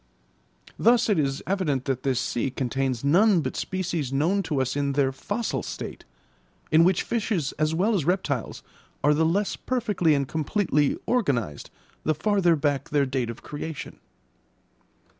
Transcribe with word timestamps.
Thus 0.79 1.09
it 1.09 1.19
is 1.19 1.43
evident 1.45 1.85
that 1.85 2.01
this 2.01 2.19
sea 2.19 2.49
contains 2.49 3.03
none 3.03 3.41
but 3.41 3.55
species 3.55 4.11
known 4.11 4.41
to 4.41 4.59
us 4.59 4.75
in 4.75 4.93
their 4.93 5.11
fossil 5.11 5.61
state, 5.61 6.05
in 6.71 6.83
which 6.83 7.03
fishes 7.03 7.51
as 7.59 7.75
well 7.75 7.93
as 7.93 8.03
reptiles 8.03 8.63
are 9.03 9.13
the 9.13 9.27
less 9.27 9.55
perfectly 9.55 10.15
and 10.15 10.27
completely 10.27 10.97
organised 11.07 11.69
the 12.03 12.15
farther 12.15 12.55
back 12.55 12.89
their 12.89 13.05
date 13.05 13.29
of 13.29 13.43
creation. 13.43 13.99